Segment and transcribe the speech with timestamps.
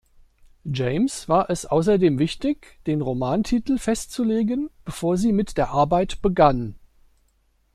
[0.65, 6.73] James war es außerdem wichtig, den Romantitel festzulegen, bevor sie mit der Arbeit begann.